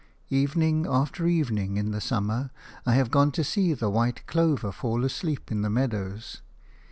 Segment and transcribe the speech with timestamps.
[0.31, 2.49] Evening after evening, in the summer,
[2.87, 6.41] I have gone to see the white clover fall asleep in the meadows.